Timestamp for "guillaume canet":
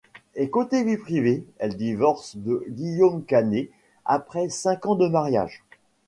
2.69-3.69